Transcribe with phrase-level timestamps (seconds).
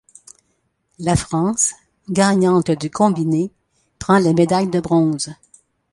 [0.97, 1.75] La France,
[2.09, 3.51] gagnante du combiné,
[3.99, 5.35] prend la médaille de bronze.